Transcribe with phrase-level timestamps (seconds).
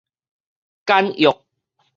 [0.87, 1.45] 簡約